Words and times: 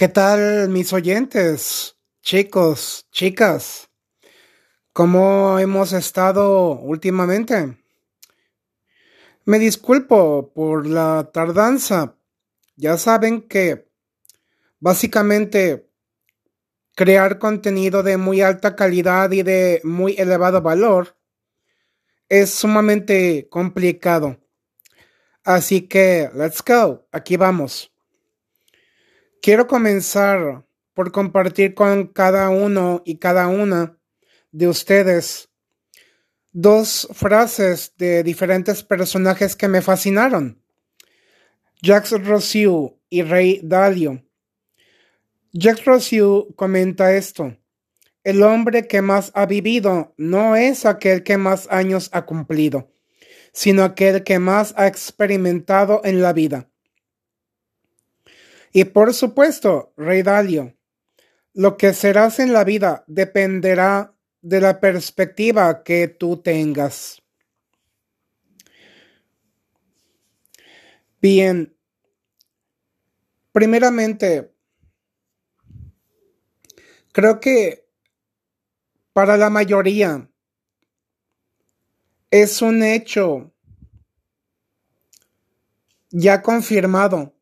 ¿Qué 0.00 0.08
tal 0.08 0.70
mis 0.70 0.94
oyentes, 0.94 1.98
chicos, 2.22 3.06
chicas? 3.12 3.90
¿Cómo 4.94 5.58
hemos 5.58 5.92
estado 5.92 6.70
últimamente? 6.80 7.76
Me 9.44 9.58
disculpo 9.58 10.54
por 10.54 10.86
la 10.86 11.28
tardanza. 11.34 12.16
Ya 12.76 12.96
saben 12.96 13.42
que 13.42 13.90
básicamente 14.78 15.86
crear 16.96 17.38
contenido 17.38 18.02
de 18.02 18.16
muy 18.16 18.40
alta 18.40 18.74
calidad 18.76 19.30
y 19.32 19.42
de 19.42 19.82
muy 19.84 20.14
elevado 20.16 20.62
valor 20.62 21.14
es 22.30 22.48
sumamente 22.48 23.48
complicado. 23.50 24.38
Así 25.44 25.82
que, 25.82 26.30
let's 26.32 26.64
go, 26.66 27.06
aquí 27.12 27.36
vamos. 27.36 27.89
Quiero 29.42 29.66
comenzar 29.66 30.66
por 30.92 31.12
compartir 31.12 31.72
con 31.72 32.08
cada 32.08 32.50
uno 32.50 33.00
y 33.06 33.16
cada 33.16 33.48
una 33.48 33.98
de 34.52 34.68
ustedes 34.68 35.48
dos 36.52 37.08
frases 37.14 37.94
de 37.96 38.22
diferentes 38.22 38.82
personajes 38.82 39.56
que 39.56 39.66
me 39.66 39.80
fascinaron. 39.80 40.62
Jacques 41.80 42.22
Rossiu 42.22 42.98
y 43.08 43.22
Rey 43.22 43.60
Dalio. 43.62 44.22
Jacques 45.52 45.86
Rossiu 45.86 46.54
comenta 46.54 47.16
esto. 47.16 47.56
El 48.22 48.42
hombre 48.42 48.86
que 48.86 49.00
más 49.00 49.32
ha 49.34 49.46
vivido 49.46 50.12
no 50.18 50.54
es 50.54 50.84
aquel 50.84 51.22
que 51.22 51.38
más 51.38 51.66
años 51.70 52.10
ha 52.12 52.26
cumplido, 52.26 52.92
sino 53.54 53.84
aquel 53.84 54.22
que 54.22 54.38
más 54.38 54.74
ha 54.76 54.86
experimentado 54.86 56.02
en 56.04 56.20
la 56.20 56.34
vida. 56.34 56.69
Y 58.72 58.84
por 58.84 59.12
supuesto, 59.14 59.92
Rey 59.96 60.22
Dalio, 60.22 60.76
lo 61.54 61.76
que 61.76 61.92
serás 61.92 62.38
en 62.38 62.52
la 62.52 62.64
vida 62.64 63.04
dependerá 63.08 64.14
de 64.40 64.60
la 64.60 64.80
perspectiva 64.80 65.82
que 65.82 66.08
tú 66.08 66.40
tengas. 66.40 67.22
Bien, 71.20 71.76
primeramente, 73.52 74.54
creo 77.12 77.40
que 77.40 77.86
para 79.12 79.36
la 79.36 79.50
mayoría 79.50 80.30
es 82.30 82.62
un 82.62 82.82
hecho 82.82 83.52
ya 86.10 86.40
confirmado 86.40 87.34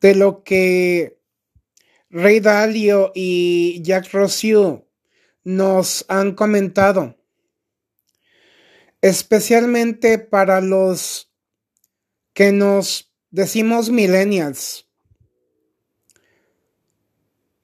de 0.00 0.14
lo 0.14 0.42
que 0.42 1.18
Rey 2.10 2.40
Dalio 2.40 3.12
y 3.14 3.82
Jack 3.82 4.12
Rossiu 4.12 4.86
nos 5.44 6.04
han 6.08 6.34
comentado, 6.34 7.16
especialmente 9.00 10.18
para 10.18 10.60
los 10.60 11.32
que 12.32 12.52
nos 12.52 13.12
decimos 13.30 13.90
millennials. 13.90 14.88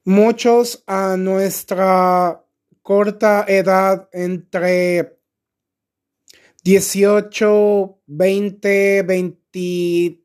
Muchos 0.04 0.82
a 0.86 1.16
nuestra 1.16 2.44
corta 2.82 3.44
edad 3.46 4.08
entre 4.12 5.18
18, 6.64 8.00
20, 8.06 9.02
20 9.02 10.21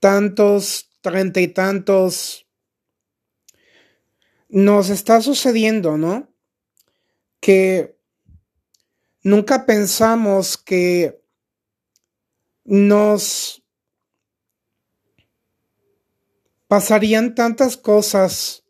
tantos, 0.00 0.90
treinta 1.00 1.40
y 1.40 1.48
tantos, 1.48 2.46
nos 4.48 4.90
está 4.90 5.20
sucediendo, 5.20 5.96
¿no? 5.96 6.32
Que 7.40 7.98
nunca 9.22 9.66
pensamos 9.66 10.56
que 10.56 11.22
nos 12.64 13.62
pasarían 16.66 17.34
tantas 17.34 17.76
cosas 17.76 18.64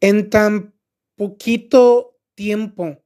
en 0.00 0.30
tan 0.30 0.74
poquito 1.16 2.18
tiempo. 2.34 3.02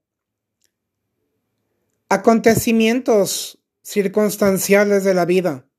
Acontecimientos 2.09 3.63
circunstanciales 3.83 5.05
de 5.05 5.15
la 5.15 5.25
vida 5.25 5.70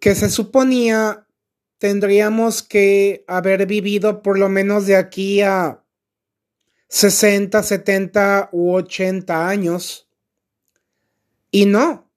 que 0.00 0.14
se 0.14 0.30
suponía 0.30 1.26
tendríamos 1.78 2.62
que 2.62 3.24
haber 3.26 3.66
vivido 3.66 4.22
por 4.22 4.38
lo 4.38 4.48
menos 4.48 4.86
de 4.86 4.96
aquí 4.96 5.42
a 5.42 5.82
60, 6.88 7.62
70 7.62 8.50
u 8.52 8.74
80 8.74 9.48
años. 9.48 10.08
Y 11.50 11.66
no, 11.66 12.10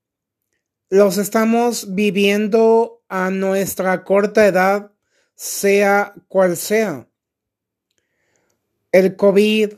los 0.90 1.18
estamos 1.18 1.94
viviendo 1.94 3.04
a 3.08 3.30
nuestra 3.30 4.04
corta 4.04 4.46
edad, 4.46 4.92
sea 5.36 6.14
cual 6.28 6.58
sea. 6.58 7.08
El 8.92 9.16
COVID, 9.16 9.74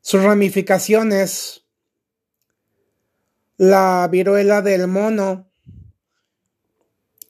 sus 0.00 0.22
ramificaciones, 0.22 1.65
la 3.56 4.08
viruela 4.10 4.62
del 4.62 4.86
mono, 4.86 5.50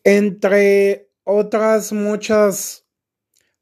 entre 0.05 1.11
otras 1.25 1.93
muchas 1.93 2.85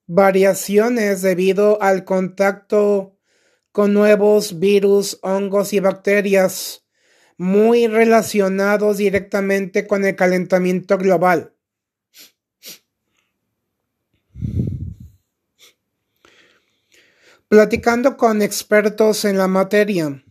variaciones 0.06 1.22
debido 1.22 1.80
al 1.82 2.04
contacto 2.04 3.16
con 3.72 3.92
nuevos 3.92 4.58
virus, 4.60 5.19
hongos 5.22 5.72
y 5.72 5.80
bacterias 5.80 6.84
muy 7.36 7.86
relacionados 7.86 8.98
directamente 8.98 9.86
con 9.86 10.04
el 10.04 10.14
calentamiento 10.14 10.97
global. 10.98 11.54
Platicando 17.48 18.16
con 18.16 18.42
expertos 18.42 19.24
en 19.24 19.38
la 19.38 19.48
materia, 19.48 20.24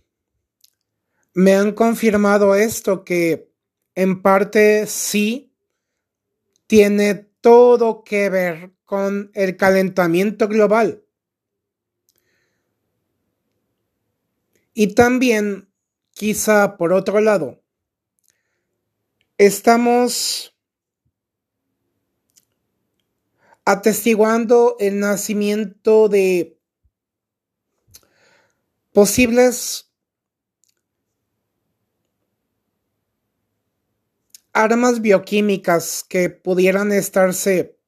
me 1.33 1.55
han 1.55 1.73
confirmado 1.73 2.55
esto, 2.55 3.03
que 3.03 3.51
en 3.95 4.21
parte 4.21 4.87
sí 4.87 5.53
tiene 6.67 7.15
todo 7.41 8.03
que 8.03 8.29
ver 8.29 8.71
con 8.85 9.31
el 9.33 9.57
calentamiento 9.57 10.47
global. 10.47 11.03
Y 14.73 14.95
también, 14.95 15.69
quizá 16.13 16.77
por 16.77 16.93
otro 16.93 17.19
lado, 17.19 17.61
estamos 19.37 20.55
atestiguando 23.65 24.75
el 24.79 24.99
nacimiento 24.99 26.09
de 26.09 26.59
posibles 28.91 29.92
armas 34.53 35.01
bioquímicas 35.01 36.05
que 36.07 36.29
pudieran 36.29 36.91
estarse 36.91 37.79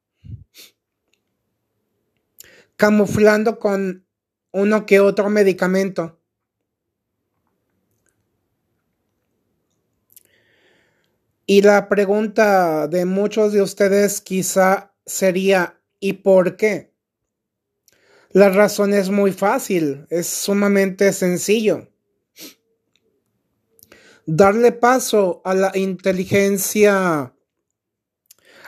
camuflando 2.75 3.59
con 3.59 4.05
uno 4.51 4.85
que 4.85 4.99
otro 4.99 5.29
medicamento. 5.29 6.19
Y 11.45 11.61
la 11.61 11.87
pregunta 11.87 12.87
de 12.87 13.05
muchos 13.05 13.53
de 13.53 13.61
ustedes 13.61 14.19
quizá 14.19 14.95
sería, 15.05 15.79
¿y 15.99 16.13
por 16.13 16.57
qué? 16.57 16.91
La 18.31 18.49
razón 18.49 18.93
es 18.93 19.11
muy 19.11 19.31
fácil, 19.31 20.07
es 20.09 20.25
sumamente 20.25 21.13
sencillo 21.13 21.94
darle 24.25 24.71
paso 24.71 25.41
a 25.45 25.53
la 25.53 25.71
inteligencia 25.75 27.33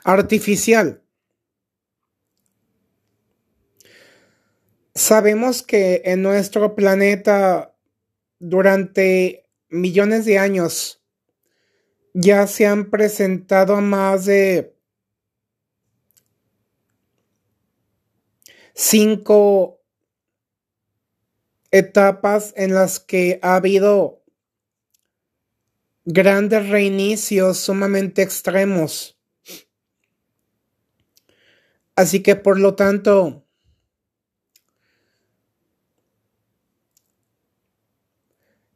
artificial. 0.04 1.04
Sabemos 4.94 5.62
que 5.62 6.02
en 6.06 6.24
nuestro 6.24 6.76
planeta 6.76 7.76
durante 8.40 9.48
millones 9.70 10.26
de 10.26 10.40
años 10.40 11.04
ya 12.14 12.48
se 12.48 12.66
han 12.66 12.90
presentado 12.90 13.80
más 13.82 14.26
de 14.26 14.76
cinco 18.74 19.82
etapas 21.70 22.54
en 22.56 22.74
las 22.74 23.00
que 23.00 23.40
ha 23.44 23.56
habido 23.56 24.24
grandes 26.10 26.70
reinicios 26.70 27.58
sumamente 27.58 28.22
extremos. 28.22 29.20
Así 31.98 32.24
que 32.24 32.38
por 32.38 32.58
lo 32.58 32.76
tanto, 32.76 33.46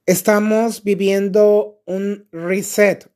estamos 0.05 0.83
viviendo 0.83 1.81
un 1.85 2.27
reset, 2.33 3.09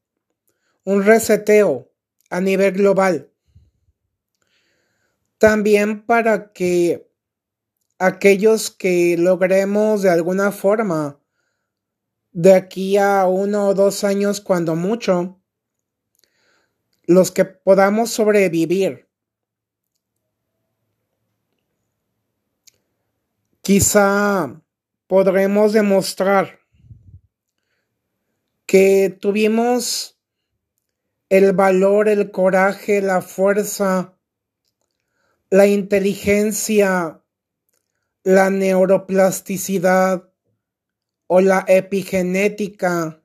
un 0.86 1.04
reseteo 1.04 1.92
a 2.30 2.40
nivel 2.40 2.72
global. 2.72 3.30
También 5.38 6.06
para 6.06 6.54
que 6.54 7.12
aquellos 8.00 8.72
que 8.72 9.18
logremos 9.18 10.04
de 10.04 10.10
alguna 10.10 10.54
forma 10.54 11.20
de 12.36 12.54
aquí 12.54 12.98
a 12.98 13.28
uno 13.28 13.70
o 13.70 13.74
dos 13.74 14.04
años 14.04 14.42
cuando 14.42 14.76
mucho, 14.76 15.40
los 17.04 17.32
que 17.32 17.46
podamos 17.46 18.10
sobrevivir. 18.12 19.08
Quizá 23.62 24.62
podremos 25.08 25.72
demostrar 25.72 26.60
que 28.66 29.18
tuvimos 29.22 30.20
el 31.30 31.54
valor, 31.54 32.10
el 32.10 32.32
coraje, 32.32 33.02
la 33.02 33.22
fuerza, 33.22 34.18
la 35.50 35.68
inteligencia, 35.68 37.24
la 38.24 38.50
neuroplasticidad, 38.50 40.35
o 41.28 41.42
la 41.42 41.66
epigenética, 41.68 43.22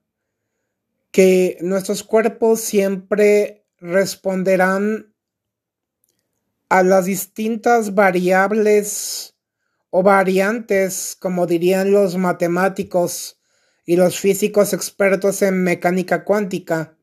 que 1.10 1.58
nuestros 1.60 2.02
cuerpos 2.02 2.60
siempre 2.60 3.66
responderán 3.78 5.14
a 6.68 6.82
las 6.82 7.06
distintas 7.06 7.94
variables 7.94 9.34
o 9.90 10.02
variantes, 10.02 11.16
como 11.18 11.46
dirían 11.46 11.90
los 11.90 12.16
matemáticos 12.16 13.40
y 13.84 13.96
los 13.96 14.20
físicos 14.20 14.72
expertos 14.72 15.42
en 15.42 15.64
mecánica 15.64 16.24
cuántica. 16.24 16.96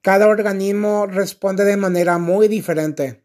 Cada 0.00 0.26
organismo 0.26 1.06
responde 1.06 1.64
de 1.64 1.76
manera 1.76 2.16
muy 2.16 2.48
diferente. 2.48 3.24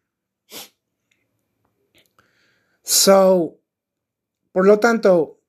So, 2.81 3.62
por 4.51 4.68
lo 4.68 4.80
tanto, 4.80 5.40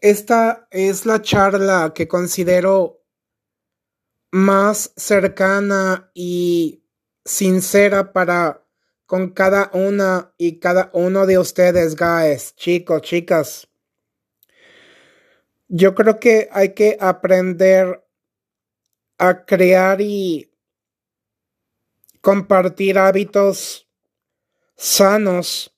Esta 0.00 0.66
es 0.70 1.04
la 1.04 1.20
charla 1.20 1.92
que 1.94 2.08
considero 2.08 3.04
más 4.30 4.92
cercana 4.96 6.10
y 6.14 6.84
sincera 7.24 8.12
para 8.12 8.66
con 9.04 9.30
cada 9.30 9.70
una 9.74 10.32
y 10.38 10.58
cada 10.58 10.90
uno 10.94 11.26
de 11.26 11.36
ustedes, 11.38 11.96
guys, 11.96 12.54
chicos, 12.54 13.02
chicas. 13.02 13.68
Yo 15.68 15.94
creo 15.94 16.18
que 16.18 16.48
hay 16.50 16.72
que 16.72 16.96
aprender 16.98 18.02
a 19.18 19.44
crear 19.44 20.00
y 20.00 20.50
compartir 22.22 22.98
hábitos 22.98 23.86
sanos 24.76 25.76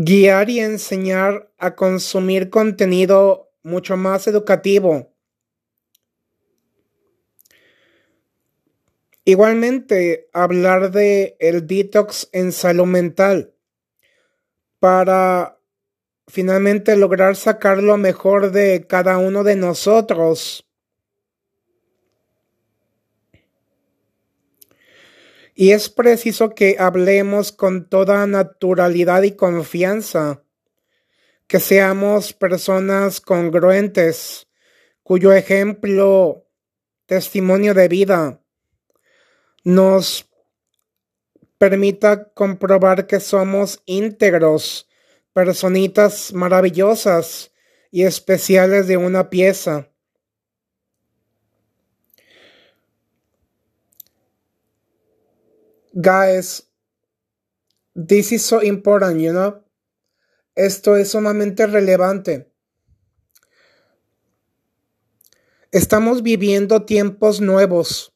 guiar 0.00 0.48
y 0.48 0.60
enseñar 0.60 1.50
a 1.58 1.74
consumir 1.74 2.50
contenido 2.50 3.50
mucho 3.64 3.96
más 3.96 4.28
educativo. 4.28 5.12
Igualmente, 9.24 10.30
hablar 10.32 10.92
de 10.92 11.36
el 11.40 11.66
detox 11.66 12.28
en 12.30 12.52
salud 12.52 12.86
mental 12.86 13.52
para 14.78 15.58
finalmente 16.28 16.96
lograr 16.96 17.34
sacar 17.34 17.82
lo 17.82 17.96
mejor 17.96 18.52
de 18.52 18.86
cada 18.86 19.18
uno 19.18 19.42
de 19.42 19.56
nosotros 19.56 20.67
Y 25.60 25.72
es 25.72 25.88
preciso 25.88 26.54
que 26.54 26.76
hablemos 26.78 27.50
con 27.50 27.88
toda 27.88 28.24
naturalidad 28.28 29.24
y 29.24 29.32
confianza, 29.32 30.44
que 31.48 31.58
seamos 31.58 32.32
personas 32.32 33.20
congruentes, 33.20 34.46
cuyo 35.02 35.32
ejemplo, 35.32 36.46
testimonio 37.06 37.74
de 37.74 37.88
vida, 37.88 38.40
nos 39.64 40.30
permita 41.58 42.30
comprobar 42.34 43.08
que 43.08 43.18
somos 43.18 43.82
íntegros, 43.84 44.88
personitas 45.32 46.32
maravillosas 46.32 47.50
y 47.90 48.04
especiales 48.04 48.86
de 48.86 48.96
una 48.96 49.28
pieza. 49.28 49.90
Guys, 56.00 56.62
this 57.94 58.32
is 58.32 58.44
so 58.44 58.60
important, 58.60 59.20
you 59.20 59.32
know. 59.32 59.64
Esto 60.54 60.96
es 60.96 61.10
sumamente 61.10 61.66
relevante. 61.66 62.52
Estamos 65.70 66.22
viviendo 66.22 66.84
tiempos 66.84 67.40
nuevos, 67.40 68.14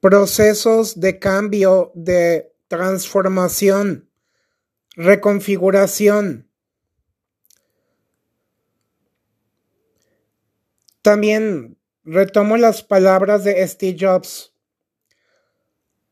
procesos 0.00 0.98
de 0.98 1.18
cambio, 1.18 1.92
de 1.94 2.52
transformación, 2.66 4.10
reconfiguración. 4.96 6.50
También 11.00 11.78
retomo 12.04 12.56
las 12.56 12.82
palabras 12.82 13.44
de 13.44 13.66
Steve 13.66 13.96
Jobs 13.98 14.52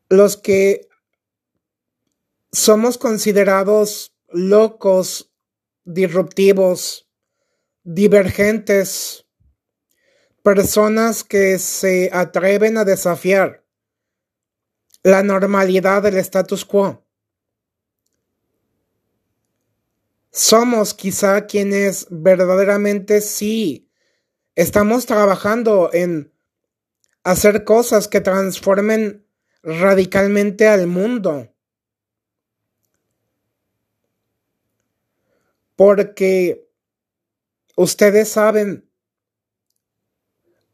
los 0.09 0.37
que 0.37 0.87
somos 2.51 2.97
considerados 2.97 4.15
locos, 4.29 5.33
disruptivos, 5.83 7.09
divergentes, 7.83 9.25
personas 10.43 11.23
que 11.23 11.59
se 11.59 12.09
atreven 12.13 12.77
a 12.77 12.85
desafiar 12.85 13.65
la 15.03 15.23
normalidad 15.23 16.03
del 16.03 16.17
status 16.17 16.65
quo. 16.65 17.05
Somos 20.31 20.93
quizá 20.93 21.47
quienes 21.47 22.07
verdaderamente 22.09 23.21
sí 23.21 23.89
estamos 24.55 25.05
trabajando 25.05 25.89
en 25.93 26.33
hacer 27.23 27.63
cosas 27.63 28.07
que 28.07 28.21
transformen 28.21 29.26
radicalmente 29.63 30.67
al 30.67 30.87
mundo. 30.87 31.53
Porque 35.75 36.67
ustedes 37.75 38.29
saben, 38.29 38.89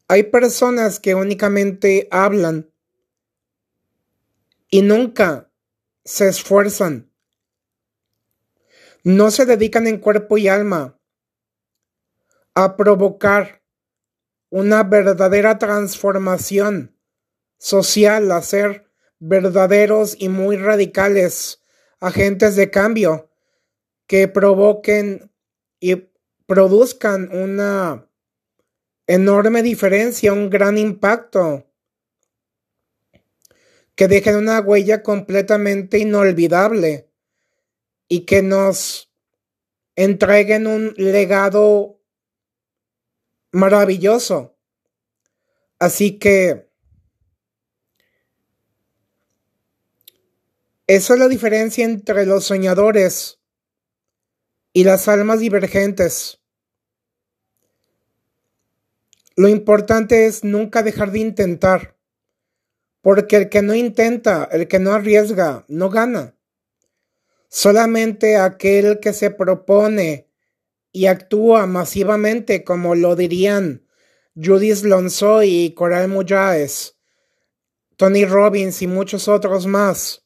hay 0.08 0.24
personas 0.24 1.00
que 1.00 1.16
únicamente 1.16 2.08
hablan 2.12 2.72
y 4.70 4.82
nunca 4.82 5.50
se 6.06 6.30
esfuerzan. 6.30 7.12
No 9.04 9.32
se 9.32 9.46
dedican 9.46 9.88
en 9.88 10.00
cuerpo 10.00 10.38
y 10.38 10.48
alma 10.48 10.98
a 12.56 12.78
provocar 12.78 13.64
una 14.50 14.84
verdadera 14.84 15.58
transformación 15.58 16.93
social 17.64 18.30
a 18.34 18.42
ser 18.42 18.92
verdaderos 19.20 20.18
y 20.20 20.28
muy 20.28 20.58
radicales 20.58 21.62
agentes 22.02 22.58
de 22.58 22.70
cambio 22.70 23.30
que 24.06 24.28
provoquen 24.28 25.32
y 25.80 26.10
produzcan 26.46 27.30
una 27.32 28.10
enorme 29.08 29.64
diferencia, 29.64 30.34
un 30.34 30.50
gran 30.50 30.78
impacto, 30.78 31.66
que 33.96 34.10
dejen 34.10 34.36
una 34.36 34.60
huella 34.60 35.02
completamente 35.02 36.00
inolvidable 36.00 37.10
y 38.10 38.26
que 38.26 38.42
nos 38.42 39.10
entreguen 39.96 40.68
un 40.68 40.94
legado 40.98 42.02
maravilloso. 43.54 44.58
Así 45.80 46.20
que 46.20 46.73
Esa 50.96 51.16
es 51.16 51.20
la 51.20 51.28
diferencia 51.28 51.84
entre 51.86 52.28
los 52.28 52.44
soñadores 52.44 53.40
y 54.74 54.84
las 54.84 55.08
almas 55.08 55.40
divergentes. 55.40 56.40
Lo 59.36 59.48
importante 59.48 60.28
es 60.28 60.44
nunca 60.44 60.84
dejar 60.84 61.12
de 61.12 61.18
intentar, 61.18 61.98
porque 63.02 63.38
el 63.38 63.50
que 63.50 63.64
no 63.64 63.74
intenta, 63.74 64.48
el 64.52 64.68
que 64.68 64.78
no 64.78 64.94
arriesga, 64.94 65.66
no 65.68 65.90
gana. 65.90 66.38
Solamente 67.50 68.38
aquel 68.38 69.00
que 69.00 69.14
se 69.14 69.32
propone 69.32 70.30
y 70.92 71.08
actúa 71.08 71.66
masivamente, 71.66 72.64
como 72.64 72.94
lo 72.94 73.16
dirían 73.16 73.88
Judith 74.36 74.84
Lonsoy 74.84 75.50
y 75.50 75.74
Coral 75.74 76.08
Muyáez, 76.10 76.98
Tony 77.98 78.26
Robbins 78.26 78.84
y 78.84 78.86
muchos 78.86 79.28
otros 79.28 79.66
más. 79.66 80.23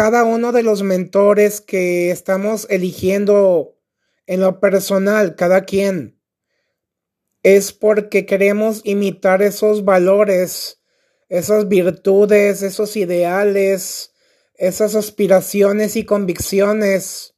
Cada 0.00 0.24
uno 0.24 0.52
de 0.52 0.62
los 0.62 0.82
mentores 0.82 1.60
que 1.60 2.10
estamos 2.10 2.66
eligiendo 2.70 3.76
en 4.26 4.40
lo 4.40 4.58
personal, 4.58 5.36
cada 5.36 5.66
quien, 5.66 6.18
es 7.42 7.74
porque 7.74 8.24
queremos 8.24 8.80
imitar 8.84 9.42
esos 9.42 9.84
valores, 9.84 10.80
esas 11.28 11.68
virtudes, 11.68 12.62
esos 12.62 12.96
ideales, 12.96 14.14
esas 14.54 14.94
aspiraciones 14.94 15.96
y 15.96 16.06
convicciones. 16.06 17.34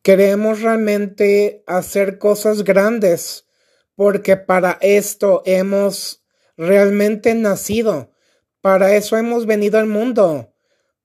Queremos 0.00 0.62
realmente 0.62 1.62
hacer 1.66 2.16
cosas 2.16 2.64
grandes 2.64 3.44
porque 3.96 4.38
para 4.38 4.78
esto 4.80 5.42
hemos 5.44 6.24
realmente 6.56 7.34
nacido. 7.34 8.14
Para 8.62 8.96
eso 8.96 9.18
hemos 9.18 9.44
venido 9.44 9.78
al 9.78 9.88
mundo, 9.88 10.53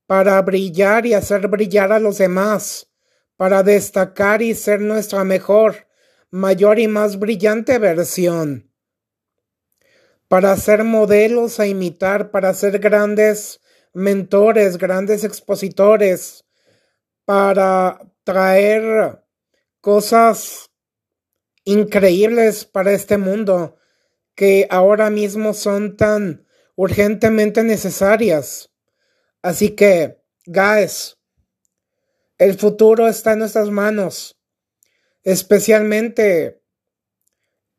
para 0.09 0.41
brillar 0.41 1.05
y 1.05 1.13
hacer 1.13 1.49
brillar 1.49 1.91
a 1.91 1.99
los 1.99 2.17
demás, 2.17 2.89
para 3.37 3.61
destacar 3.61 4.41
y 4.41 4.55
ser 4.55 4.81
nuestra 4.81 5.23
mejor, 5.23 5.85
mayor 6.31 6.79
y 6.79 6.87
más 6.87 7.19
brillante 7.19 7.77
versión, 7.77 8.73
para 10.27 10.57
ser 10.57 10.83
modelos 10.83 11.59
a 11.59 11.67
imitar, 11.67 12.31
para 12.31 12.55
ser 12.55 12.79
grandes 12.79 13.61
mentores, 13.93 14.79
grandes 14.79 15.23
expositores, 15.23 16.43
para 17.23 17.99
traer 18.23 19.23
cosas 19.79 20.71
increíbles 21.65 22.65
para 22.65 22.93
este 22.93 23.19
mundo, 23.19 23.77
que 24.33 24.65
ahora 24.71 25.11
mismo 25.11 25.53
son 25.53 25.97
tan 25.97 26.47
urgentemente 26.75 27.61
necesarias. 27.61 28.68
Así 29.41 29.71
que, 29.71 30.21
guys, 30.45 31.17
el 32.37 32.57
futuro 32.57 33.07
está 33.07 33.33
en 33.33 33.39
nuestras 33.39 33.69
manos, 33.69 34.37
especialmente 35.23 36.61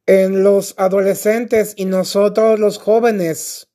en 0.07 0.43
los 0.43 0.75
adolescentes 0.77 1.75
y 1.77 1.85
nosotros 1.85 2.59
los 2.59 2.79
jóvenes, 2.79 3.69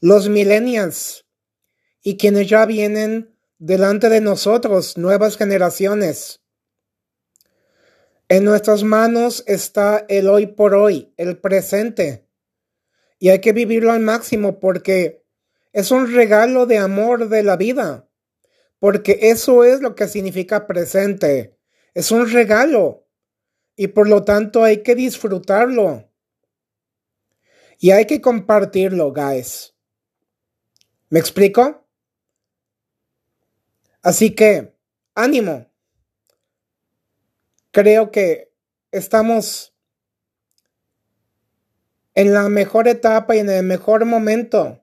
los 0.00 0.28
millennials 0.28 1.26
y 2.02 2.16
quienes 2.16 2.48
ya 2.48 2.64
vienen 2.66 3.36
delante 3.58 4.08
de 4.08 4.20
nosotros, 4.20 4.96
nuevas 4.96 5.36
generaciones. 5.36 6.40
En 8.28 8.44
nuestras 8.44 8.82
manos 8.82 9.44
está 9.46 10.04
el 10.08 10.28
hoy 10.28 10.46
por 10.46 10.74
hoy, 10.74 11.12
el 11.16 11.38
presente. 11.38 12.25
Y 13.18 13.30
hay 13.30 13.40
que 13.40 13.52
vivirlo 13.52 13.92
al 13.92 14.00
máximo 14.00 14.60
porque 14.60 15.24
es 15.72 15.90
un 15.90 16.12
regalo 16.12 16.66
de 16.66 16.78
amor 16.78 17.28
de 17.28 17.42
la 17.42 17.56
vida. 17.56 18.08
Porque 18.78 19.18
eso 19.22 19.64
es 19.64 19.80
lo 19.80 19.94
que 19.94 20.08
significa 20.08 20.66
presente. 20.66 21.58
Es 21.94 22.10
un 22.10 22.30
regalo. 22.30 23.06
Y 23.74 23.88
por 23.88 24.08
lo 24.08 24.24
tanto 24.24 24.64
hay 24.64 24.82
que 24.82 24.94
disfrutarlo. 24.94 26.10
Y 27.78 27.90
hay 27.90 28.06
que 28.06 28.20
compartirlo, 28.20 29.12
guys. 29.12 29.74
¿Me 31.08 31.18
explico? 31.18 31.86
Así 34.02 34.34
que, 34.34 34.74
ánimo 35.14 35.66
creo 37.76 38.10
que 38.10 38.50
estamos 38.90 39.75
en 42.16 42.32
la 42.32 42.48
mejor 42.48 42.88
etapa 42.88 43.36
y 43.36 43.38
en 43.38 43.50
el 43.50 43.62
mejor 43.62 44.04
momento 44.04 44.82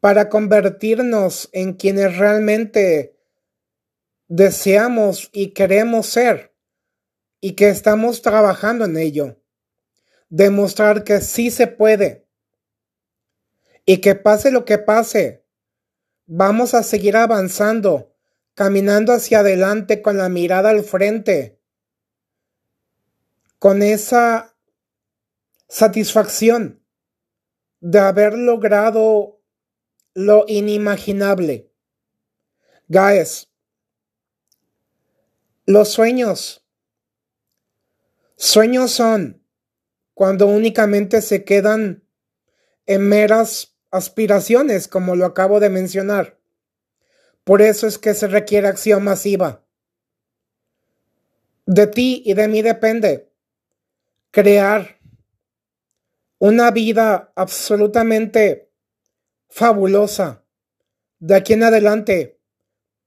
para 0.00 0.28
convertirnos 0.28 1.48
en 1.52 1.72
quienes 1.72 2.18
realmente 2.18 3.16
deseamos 4.28 5.30
y 5.32 5.52
queremos 5.52 6.06
ser 6.06 6.54
y 7.40 7.52
que 7.52 7.70
estamos 7.70 8.20
trabajando 8.20 8.84
en 8.84 8.98
ello. 8.98 9.40
Demostrar 10.28 11.04
que 11.04 11.22
sí 11.22 11.50
se 11.50 11.66
puede 11.66 12.26
y 13.86 14.02
que 14.02 14.14
pase 14.14 14.50
lo 14.50 14.66
que 14.66 14.76
pase, 14.76 15.46
vamos 16.26 16.74
a 16.74 16.82
seguir 16.82 17.16
avanzando 17.16 18.14
caminando 18.54 19.12
hacia 19.12 19.40
adelante 19.40 20.00
con 20.00 20.16
la 20.16 20.28
mirada 20.28 20.70
al 20.70 20.84
frente, 20.84 21.58
con 23.58 23.82
esa 23.82 24.53
satisfacción 25.68 26.82
de 27.80 27.98
haber 27.98 28.34
logrado 28.34 29.40
lo 30.14 30.44
inimaginable. 30.46 31.70
Guys, 32.88 33.48
los 35.66 35.88
sueños, 35.88 36.64
sueños 38.36 38.90
son 38.90 39.42
cuando 40.14 40.46
únicamente 40.46 41.20
se 41.22 41.44
quedan 41.44 42.04
en 42.86 43.08
meras 43.08 43.76
aspiraciones, 43.90 44.88
como 44.88 45.16
lo 45.16 45.24
acabo 45.24 45.60
de 45.60 45.70
mencionar. 45.70 46.38
Por 47.44 47.62
eso 47.62 47.86
es 47.86 47.98
que 47.98 48.14
se 48.14 48.28
requiere 48.28 48.68
acción 48.68 49.04
masiva. 49.04 49.64
De 51.66 51.86
ti 51.86 52.22
y 52.24 52.34
de 52.34 52.48
mí 52.48 52.62
depende 52.62 53.32
crear 54.30 54.93
una 56.44 56.70
vida 56.70 57.32
absolutamente 57.36 58.70
fabulosa. 59.48 60.44
De 61.18 61.36
aquí 61.36 61.54
en 61.54 61.62
adelante, 61.62 62.38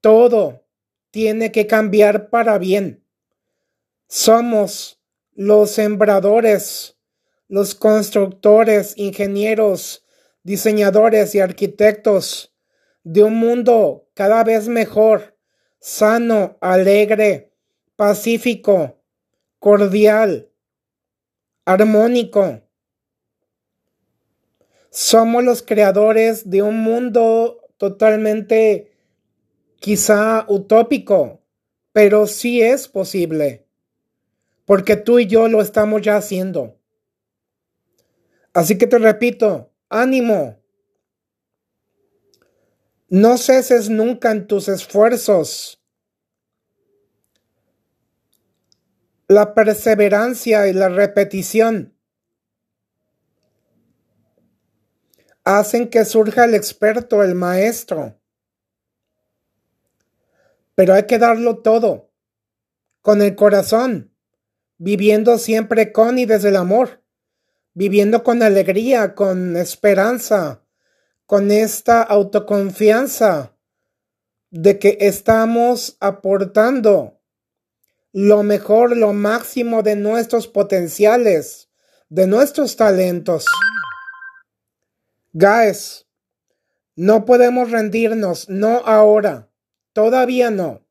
todo 0.01 0.65
tiene 1.11 1.51
que 1.51 1.67
cambiar 1.67 2.31
para 2.31 2.57
bien. 2.57 3.05
Somos 4.07 5.03
los 5.35 5.69
sembradores, 5.69 6.97
los 7.47 7.75
constructores, 7.75 8.97
ingenieros, 8.97 10.03
diseñadores 10.41 11.35
y 11.35 11.39
arquitectos 11.39 12.55
de 13.03 13.21
un 13.21 13.35
mundo 13.35 14.09
cada 14.15 14.43
vez 14.43 14.67
mejor, 14.67 15.37
sano, 15.79 16.57
alegre, 16.59 17.53
pacífico, 17.95 18.99
cordial, 19.59 20.49
armónico. 21.65 22.66
Somos 24.89 25.43
los 25.43 25.61
creadores 25.61 26.49
de 26.49 26.61
un 26.61 26.81
mundo 26.81 27.61
totalmente 27.77 28.91
quizá 29.79 30.45
utópico, 30.47 31.41
pero 31.91 32.27
sí 32.27 32.61
es 32.61 32.87
posible, 32.87 33.65
porque 34.65 34.95
tú 34.95 35.19
y 35.19 35.27
yo 35.27 35.47
lo 35.47 35.61
estamos 35.61 36.01
ya 36.01 36.17
haciendo. 36.17 36.79
Así 38.53 38.77
que 38.77 38.87
te 38.87 38.97
repito, 38.97 39.71
ánimo, 39.89 40.59
no 43.09 43.37
ceses 43.37 43.89
nunca 43.89 44.31
en 44.31 44.47
tus 44.47 44.67
esfuerzos. 44.67 45.81
La 49.27 49.53
perseverancia 49.53 50.67
y 50.67 50.73
la 50.73 50.89
repetición 50.89 51.96
hacen 55.47 55.87
que 55.87 56.03
surja 56.03 56.43
el 56.43 56.55
experto, 56.55 57.23
el 57.23 57.33
maestro. 57.33 58.19
Pero 60.75 60.93
hay 60.93 61.03
que 61.03 61.17
darlo 61.17 61.59
todo, 61.59 62.11
con 63.01 63.21
el 63.21 63.33
corazón, 63.35 64.11
viviendo 64.77 65.37
siempre 65.37 65.93
con 65.93 66.19
y 66.19 66.25
desde 66.25 66.49
el 66.49 66.57
amor, 66.57 67.01
viviendo 67.73 68.23
con 68.23 68.43
alegría, 68.43 69.15
con 69.15 69.55
esperanza, 69.55 70.63
con 71.25 71.49
esta 71.49 72.01
autoconfianza 72.01 73.53
de 74.49 74.79
que 74.79 74.97
estamos 74.99 75.95
aportando 76.01 77.21
lo 78.11 78.43
mejor, 78.43 78.97
lo 78.97 79.13
máximo 79.13 79.81
de 79.81 79.95
nuestros 79.95 80.49
potenciales, 80.49 81.69
de 82.09 82.27
nuestros 82.27 82.75
talentos. 82.75 83.45
Guys, 85.39 86.07
No 86.95 87.25
podemos 87.25 87.69
rendirnos, 87.69 88.49
no 88.49 88.77
ahora, 88.87 89.51
todavía 89.93 90.49
no. 90.49 90.83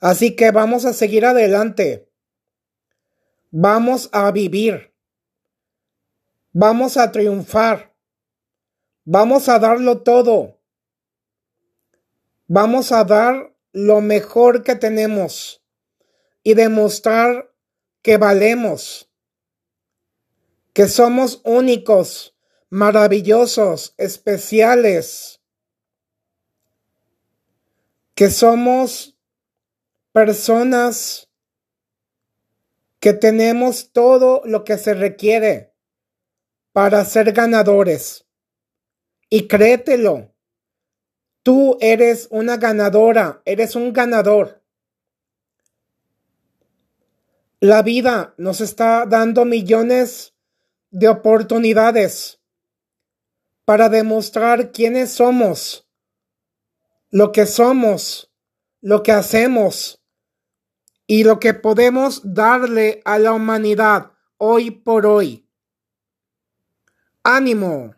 Así 0.00 0.34
que 0.34 0.50
vamos 0.50 0.84
a 0.84 0.92
seguir 0.92 1.24
adelante. 1.24 2.10
Vamos 3.52 4.08
a 4.10 4.32
vivir. 4.32 4.92
Vamos 6.52 6.96
a 6.96 7.12
triunfar. 7.12 7.94
Vamos 9.04 9.48
a 9.48 9.60
darlo 9.60 10.02
todo. 10.02 10.58
Vamos 12.48 12.90
a 12.90 13.04
dar 13.04 13.54
lo 13.70 14.00
mejor 14.00 14.64
que 14.64 14.74
tenemos 14.74 15.62
y 16.42 16.54
demostrar 16.54 17.54
que 18.02 18.16
valemos, 18.16 19.08
que 20.72 20.88
somos 20.88 21.40
únicos, 21.44 22.35
maravillosos, 22.70 23.94
especiales, 23.96 25.40
que 28.14 28.30
somos 28.30 29.16
personas 30.12 31.28
que 32.98 33.12
tenemos 33.12 33.92
todo 33.92 34.42
lo 34.44 34.64
que 34.64 34.78
se 34.78 34.94
requiere 34.94 35.74
para 36.72 37.04
ser 37.04 37.32
ganadores. 37.32 38.26
Y 39.28 39.48
créetelo, 39.48 40.32
tú 41.42 41.76
eres 41.80 42.26
una 42.30 42.56
ganadora, 42.56 43.42
eres 43.44 43.76
un 43.76 43.92
ganador. 43.92 44.62
La 47.60 47.82
vida 47.82 48.34
nos 48.38 48.60
está 48.60 49.04
dando 49.06 49.44
millones 49.44 50.34
de 50.90 51.08
oportunidades 51.08 52.40
para 53.66 53.88
demostrar 53.88 54.70
quiénes 54.70 55.12
somos, 55.12 55.86
lo 57.10 57.32
que 57.32 57.46
somos, 57.46 58.32
lo 58.80 59.02
que 59.02 59.10
hacemos 59.10 60.00
y 61.08 61.24
lo 61.24 61.40
que 61.40 61.52
podemos 61.52 62.20
darle 62.22 63.02
a 63.04 63.18
la 63.18 63.32
humanidad 63.32 64.12
hoy 64.38 64.70
por 64.70 65.04
hoy. 65.04 65.50
Ánimo. 67.24 67.95